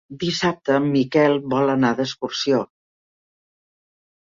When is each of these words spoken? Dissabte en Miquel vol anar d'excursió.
Dissabte 0.21 0.77
en 0.77 0.87
Miquel 0.93 1.37
vol 1.51 1.75
anar 1.75 1.93
d'excursió. 2.01 2.65